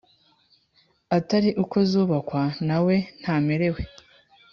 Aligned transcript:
Atari 1.17 1.49
uko 1.63 1.77
zubakwa 1.89 2.43
nawe 2.67 2.95
ntamerewe 3.21 3.81